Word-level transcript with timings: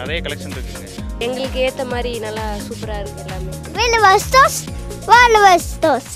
நிறைய 0.00 0.18
கலெக்ஷன் 0.26 0.54
இருக்குங்க 0.56 0.86
எங்களுக்கு 1.18 1.58
ஏற்ற 1.66 1.82
மாதிரி 1.84 2.12
நல்லா 2.18 2.46
சூப்பராக 2.66 3.00
இருக்குது 3.02 3.24
எல்லாமே. 3.26 3.52
Velvestos, 3.78 4.54
Velvestos. 5.12 6.06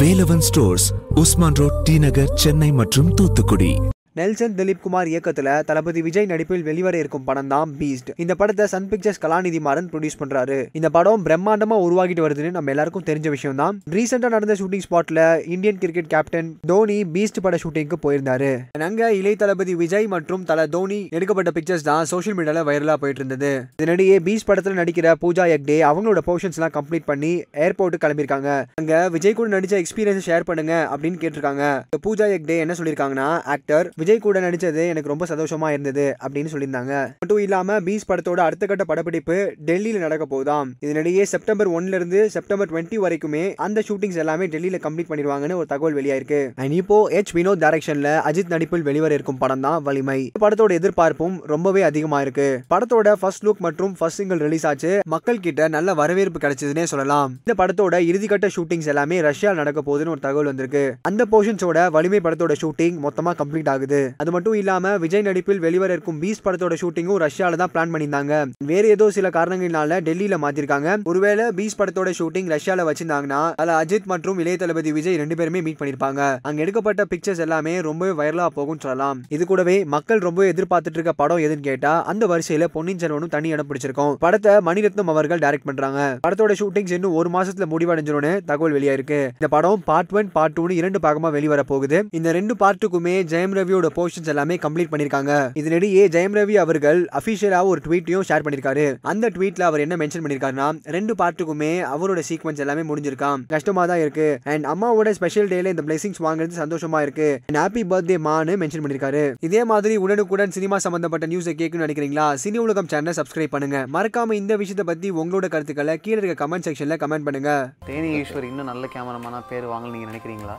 Velavan 0.00 0.44
stores 0.48 0.84
Usman 1.14 1.56
road 1.60 1.78
T 1.86 1.94
Nagar 1.98 2.30
Chennai 2.34 2.68
மற்றும் 2.72 3.08
தூத்துக்குடி. 3.14 3.72
நெல்சன் 4.18 4.54
திலீப் 4.58 4.80
குமார் 4.84 5.08
இயக்கத்துல 5.10 5.48
தளபதி 5.66 6.00
விஜய் 6.06 6.26
நடிப்பில் 6.30 6.64
வெளிவர 6.68 6.94
இருக்கும் 7.00 7.26
படம் 7.26 7.50
தான் 7.52 7.74
பீஸ்ட் 7.80 8.08
இந்த 8.22 8.32
படத்தை 8.40 8.64
Sun 8.72 8.88
Pictures 8.92 9.20
Kalanithi 9.24 9.60
Maran 9.66 9.88
produce 9.92 10.18
பண்றாரு. 10.22 10.56
இந்த 10.78 10.88
படம் 10.96 11.24
பிரம்மாண்டமா 11.26 11.76
உருவாகிட்டு 11.84 12.22
வருதுன்னு 12.24 12.50
நம்ம 12.56 12.72
எல்லாருக்கும் 12.74 13.04
தெரிஞ்ச 13.10 13.28
விஷயம் 13.34 13.60
தான் 13.60 13.76
ரீசெண்டா 13.96 14.30
நடந்த 14.34 14.54
ஷூட்டிங் 14.60 14.82
ஸ்பாட்ல 14.86 15.20
Indian 15.56 15.78
cricket 15.82 16.10
captain 16.14 16.48
Dhoni 16.70 16.96
Beast 17.12 17.38
பட 17.44 17.60
ஷூட்டிங்க்கு 17.64 17.98
போயிருந்தாரு. 18.06 18.50
அங்க 18.88 19.12
இளைய 19.18 19.36
தளபதி 19.42 19.76
விஜய் 19.82 20.08
மற்றும் 20.14 20.42
தல 20.50 20.66
தோனி 20.74 21.00
எடுக்கப்பட்ட 21.18 21.52
பிக்சர்ஸ் 21.58 21.86
தான் 21.90 22.10
சோஷியல் 22.14 22.36
மீடியால 22.40 22.64
வைரலா 22.70 22.96
போயிட்டு 23.04 23.22
இருந்தது 23.24 23.52
இதனிடையே 23.82 24.18
பீஸ்ட் 24.26 24.48
படத்துல 24.50 24.80
நடிக்கிற 24.80 25.14
பூஜா 25.22 25.46
எக்டே 25.58 25.78
அவங்களோட 25.90 26.22
போர்ஷன்ஸ் 26.30 26.60
எல்லாம் 26.60 26.74
கம்ப்ளீட் 26.78 27.08
பண்ணி 27.12 27.32
ஏர்போர்ட் 27.68 28.00
கிளம்பியிருக்காங்க. 28.06 28.50
அங்க 28.82 28.92
விஜய் 29.16 29.38
கூட 29.40 29.48
நடிச்ச 29.56 29.80
எக்ஸ்பீரியன்ஸ் 29.84 30.28
ஷேர் 30.30 30.48
பண்ணுங்க 30.50 30.74
அப்படின்னு 30.92 31.22
கேட்டிருக்காங்க. 31.22 31.64
பூஜா 32.08 32.28
எக்டே 32.38 32.58
என்ன 32.66 32.74
சொல்லியிருக்காங்கன்னா 32.80 33.30
ஆக்டர் 33.56 33.86
விஜய் 34.00 34.22
கூட 34.24 34.40
நடித்தது 34.40 34.82
எனக்கு 34.92 35.12
ரொம்ப 35.12 35.24
சந்தோஷமா 35.32 35.68
இருந்தது 35.68 36.04
அப்படின்னு 36.24 36.50
சொல்லியிருந்தாங்க. 36.52 36.92
மட்டும் 37.18 37.42
இல்லாமல் 37.46 37.82
பீஸ் 37.86 38.06
படத்தோட 38.10 38.40
அடுத்த 38.46 38.66
கட்ட 38.66 38.84
படப்பிடிப்பு 38.84 39.36
டெல்லியில் 39.68 40.04
நடக்க 40.04 40.24
போதாம் 40.30 40.68
இதனிடையே 40.86 41.24
செப்டம்பர் 41.32 41.70
ஒன்ல 41.70 41.98
இருந்து 42.00 42.20
செப்டம்பர் 42.30 42.70
டுவெண்ட்டி 42.72 42.98
வரைக்குமே 43.04 43.42
அந்த 43.66 43.82
ஷூட்டிங்ஸ் 43.88 44.20
எல்லாமே 44.22 44.46
டெல்லியில் 44.46 44.82
கம்ப்ளீட் 44.84 45.10
பண்ணிடுவாங்கன்னு 45.10 45.58
ஒரு 45.60 45.68
தகவல் 45.72 45.96
வெளியாயிருக்கு. 45.98 46.40
அண்ட் 46.62 46.76
இப்போ 46.80 46.98
எச் 47.20 47.32
வினோத் 47.36 47.62
டைரக்ஷன்ல 47.64 48.10
அஜித் 48.30 48.52
நடிப்பில் 48.54 48.86
வெளிவர 48.88 49.14
இருக்கும் 49.18 49.40
படம் 49.42 49.64
தான் 49.66 49.82
வலிமை. 49.88 50.18
படத்தோட 50.40 50.72
எதிர்பார்ப்பும் 50.80 51.36
ரொம்பவே 51.54 51.82
அதிகமா 51.90 52.20
இருக்கு. 52.26 52.48
படத்தோட 52.74 53.12
ஃபர்ஸ்ட் 53.20 53.44
லுக் 53.44 53.62
மற்றும் 53.66 53.92
ஃபர்ஸ்ட் 53.98 54.20
சிங்கிள் 54.22 54.42
ரிலீஸ் 54.46 54.66
ஆச்சு. 54.70 54.92
மக்கள் 55.14 55.44
கிட்ட 55.46 55.68
நல்ல 55.76 55.94
வரவேற்பு 56.00 56.40
கிடைச்சதுன்னே 56.46 56.86
சொல்லலாம். 56.94 57.34
இந்த 57.44 57.54
படத்தோட 57.60 57.94
இறுதிக்கட்ட 58.10 58.48
ஷூட்டிங்ஸ் 58.56 58.90
எல்லாமே 58.94 59.20
ரஷ்யா 59.28 59.52
நடக்க 59.60 59.80
போகுதுன்னு 59.80 60.14
ஒரு 60.14 60.24
தகவல் 60.26 60.50
வந்திருக்கு. 60.52 60.84
அந்த 61.10 61.26
போர்ஷன்ஸோட 61.32 61.78
வலிமை 61.96 62.20
படத்தோட 62.24 62.56
ஷூட்டிங் 62.62 62.98
மொத்தமா 63.06 63.32
கம்ப்ளீட் 63.40 63.70
ஆகுது. 63.74 63.89
அது 64.22 64.30
மட்டும் 64.34 64.56
இல்லாம 64.60 64.94
விஜய் 65.04 65.24
நடிப்பில் 65.28 65.62
வெளிவர 65.64 65.90
இருக்கும் 65.96 66.18
பீஸ் 66.22 66.42
படத்தோட 66.46 66.76
ஷூட்டிங்கும் 66.82 67.20
ரஷ்யால 67.24 67.58
தான் 67.62 67.72
பிளான் 67.74 67.92
பண்ணியிருந்தாங்க. 67.92 68.34
வேற 68.70 68.86
ஏதோ 68.94 69.06
சில 69.16 69.30
காரணங்களால 69.36 70.00
டெல்லியில 70.08 70.38
மாத்திருக்காங்க. 70.44 70.96
ஒருவேளை 71.12 71.46
பீஸ் 71.58 71.78
படத்தோட 71.80 72.12
ஷூட்டிங் 72.18 72.50
ரஷ்யால 72.54 72.86
வச்சிருந்தாங்கன்னா 72.88 73.40
அதுல 73.60 73.76
அஜித் 73.82 74.08
மற்றும் 74.12 74.38
இளைய 74.44 74.56
தளபதி 74.62 74.92
விஜய் 74.98 75.18
ரெண்டு 75.22 75.38
பேருமே 75.40 75.62
மீட் 75.68 75.80
பண்ணிருப்பாங்க 75.80 76.20
அங்க 76.48 76.64
எடுக்கப்பட்ட 76.66 77.04
பிக்சர்ஸ் 77.12 77.42
எல்லாமே 77.46 77.74
ரொம்பவே 77.88 78.12
வைரலா 78.20 78.46
போகும் 78.58 78.82
சொல்லலாம். 78.84 79.20
இது 79.36 79.46
கூடவே 79.46 79.76
மக்கள் 79.94 80.24
ரொம்ப 80.28 80.44
எதிர்பார்த்துட்டு 80.52 80.98
இருக்க 81.00 81.12
படம் 81.22 81.42
எதுன்னு 81.46 81.68
கேட்டா 81.68 81.92
அந்த 82.12 82.26
வரிசையில 82.32 82.68
பொன்னியின் 82.76 83.02
செல்வனும் 83.04 83.34
தனி 83.36 83.54
இடம் 83.54 83.68
பிடிச்சிருக்கும். 83.70 84.14
படத்தை 84.24 84.54
மணிரத்னம் 84.68 85.12
அவர்கள் 85.14 85.42
டைரக்ட் 85.44 85.68
பண்றாங்க. 85.70 86.00
படத்தோட 86.26 86.54
ஷூட்டிங்ஸ் 86.60 86.94
இன்னும் 86.98 87.16
ஒரு 87.20 87.30
மாசத்துல 87.36 87.68
முடிவடைஞ்சிரும்னு 87.72 88.32
தகவல் 88.50 88.76
வெளியாயிருக்கு. 88.78 89.20
இந்த 89.40 89.48
படம் 89.56 89.82
பார்ட் 89.90 90.14
ஒன் 90.18 90.30
பார்ட் 90.36 90.54
டூ 90.54 90.66
இரண்டு 90.80 90.98
பாகமா 91.04 91.28
வெளிவர 91.36 91.62
போகுது 91.70 91.98
இந்த 92.18 92.28
ரெண்டு 92.36 92.54
பார்ட்டுக்குமே 92.62 93.14
ஜெயம் 93.32 93.54
ரவியோட 93.58 93.79
போர்ஷன்ஸ் 93.88 94.30
எல்லாமே 94.32 94.56
கம்ப்ளீட் 94.56 94.92
பண்ணிருக்காங்க. 94.92 95.52
இதனிடையே 95.54 96.04
ஜெயம் 96.16 96.36
ரவி 96.38 96.52
அவர்கள் 96.52 97.08
அபிஷியலா 97.20 97.64
ஒரு 97.64 97.80
ட்வீட்டையும் 97.86 98.26
ஷேர் 98.28 98.44
பண்ணிருக்காரு. 98.46 98.98
அந்த 99.00 99.30
ட்வீட்ல 99.36 99.60
அவர் 99.60 99.80
என்ன 99.80 99.96
மென்ஷன் 99.96 100.24
பண்ணிருக்காருன்னா 100.24 100.68
ரெண்டு 100.82 101.14
பார்ட்டுக்குமே 101.14 101.72
அவரோட 101.94 102.22
சீக்வன்ஸ் 102.28 102.62
எல்லாமே 102.64 102.94
முடிஞ்சிருக்கான் 102.94 103.46
கஷ்டமா 103.46 103.86
தான் 103.86 103.98
இருக்கு. 103.98 104.38
அண்ட் 104.44 104.66
அம்மாவோட 104.66 105.10
ஸ்பெஷல் 105.10 105.48
டேல 105.48 105.66
இந்த 105.66 105.84
பிளெஸிங்ஸ் 105.86 106.22
வாங்குறது 106.26 106.60
சந்தோஷமா 106.62 107.02
இருக்கு. 107.02 107.40
ஹாப்பி 107.52 107.84
பர்த்டே 107.92 108.18
மான்னு 108.26 108.58
மென்ஷன் 108.62 108.84
பண்ணிருக்காரு. 108.84 109.34
இதே 109.40 109.64
மாதிரி 109.64 109.96
உடனுக்குடன் 109.96 110.50
சினிமா 110.50 110.78
சம்பந்தப்பட்ட 110.78 111.26
நியூஸை 111.26 111.54
கேட்கணும்னு 111.60 111.86
நினைக்கிறீங்களா? 111.86 112.36
சினி 112.44 112.56
உலகம் 112.56 112.86
சேனலை 112.86 113.12
சப்ஸ்கிரைப் 113.20 113.54
பண்ணுங்க. 113.56 113.86
மறக்காம 113.92 114.32
இந்த 114.32 114.56
விஷயத்தை 114.56 114.84
பத்தி 114.84 115.10
உங்களோட 115.10 115.48
கருத்துக்களை 115.48 115.96
கீழே 115.96 116.20
இருக்க 116.22 116.46
கமெண்ட் 116.46 116.66
செக்ஷன்ல 116.68 116.96
கமெண்ட் 117.04 117.28
பண்ணுங்க. 117.28 117.72
தேனி 117.86 118.20
ஈஸ்வர் 118.20 118.42
இன்னும் 118.42 118.70
நல்ல 118.72 118.86
கேமராமான 118.94 119.42
பேர் 119.48 119.64
வாங்கல 119.64 119.90
நீங்க 119.90 120.10
நினைக்கிறீங்களா? 120.10 120.56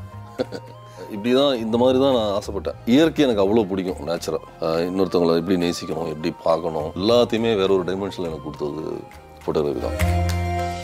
இப்படி 1.14 1.32
தான் 1.34 1.54
இந்த 1.64 1.76
மாதிரி 1.78 1.98
தான் 2.00 2.16
நான் 2.18 2.34
ஆசைப்பட்டேன். 2.38 2.78
இயற்கை 2.94 3.24
எனக்கு 3.26 3.44
அவ்வளோ 3.44 3.64
பிடிக்கும் 3.70 4.10
நேச்சுரல் 4.10 4.44
இன்னொருத்தவங்களை 4.88 5.36
எப்படி 5.42 5.58
நேசிக்கணும் 5.64 6.12
எப்படி 6.14 6.32
பார்க்கணும் 6.46 6.90
எல்லாத்தையுமே 7.00 7.52
வேற 7.62 7.70
ஒரு 7.78 7.86
டைமென்ஷனில் 7.90 8.30
எனக்கு 8.30 8.46
கொடுத்தது 8.48 8.84
ஃபோட்டோகிராஃபி 9.44 9.82
தான். 9.88 9.98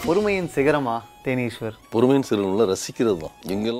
பொறுமையின் 0.07 0.49
சிகரமா 0.55 0.95
தேனி 1.23 1.45
ஈஸ்வர் 1.49 1.77
பொறுமையின் 1.93 2.27
சிறுவனில் 2.27 2.69
ரசிக்கிறது 2.71 3.17
தான் 3.23 3.33
எங்கெல்லாம் 3.53 3.75